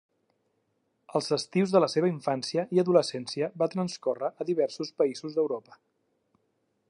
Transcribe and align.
Els 1.19 1.27
estius 1.35 1.73
de 1.75 1.81
la 1.83 1.89
seva 1.95 2.09
infància 2.13 2.63
i 2.77 2.81
adolescència 2.85 3.51
van 3.63 3.73
transcórrer 3.75 4.33
en 4.37 4.49
diversos 4.53 4.95
països 5.03 5.37
d'Europa. 5.39 5.81